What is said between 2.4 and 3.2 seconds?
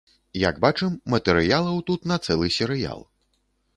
серыял.